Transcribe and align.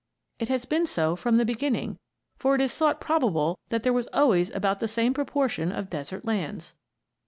It 0.39 0.49
has 0.49 0.65
been 0.65 0.87
so 0.87 1.15
from 1.15 1.35
the 1.35 1.45
beginning, 1.45 1.99
for 2.35 2.55
it 2.55 2.61
is 2.61 2.73
thought 2.73 2.99
probable 2.99 3.59
that 3.69 3.83
there 3.83 3.93
was 3.93 4.09
always 4.11 4.49
about 4.49 4.79
the 4.79 4.87
same 4.87 5.13
proportion 5.13 5.71
of 5.71 5.91
desert 5.91 6.25
lands. 6.25 6.73